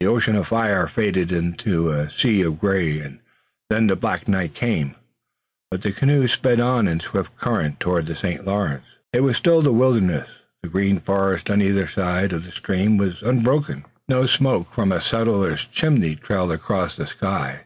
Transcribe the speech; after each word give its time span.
The 0.00 0.06
ocean 0.06 0.36
of 0.36 0.46
fire 0.48 0.86
faded 0.86 1.30
into 1.30 1.90
a 1.92 2.08
sea 2.08 2.40
of 2.40 2.58
gray, 2.60 2.98
and 2.98 3.18
then 3.68 3.88
black 3.88 4.26
night 4.26 4.54
came, 4.54 4.94
but 5.70 5.82
the 5.82 5.92
canoe 5.92 6.26
sped 6.28 6.60
on 6.60 6.88
in 6.88 6.96
the 6.96 7.04
swift 7.04 7.36
current 7.36 7.78
toward 7.78 8.06
the 8.06 8.16
St. 8.16 8.46
Lawrence. 8.46 8.86
It 9.12 9.20
was 9.20 9.36
still 9.36 9.60
the 9.60 9.70
wilderness. 9.70 10.30
The 10.62 10.70
green 10.70 10.98
forest 10.98 11.50
on 11.50 11.60
either 11.60 11.86
side 11.86 12.32
of 12.32 12.44
the 12.46 12.52
stream 12.52 12.96
was 12.96 13.20
unbroken. 13.20 13.84
No 14.08 14.24
smoke 14.24 14.66
from 14.66 14.92
a 14.92 15.02
settler's 15.02 15.66
chimney 15.66 16.16
trailed 16.16 16.52
across 16.52 16.96
the 16.96 17.06
sky. 17.06 17.64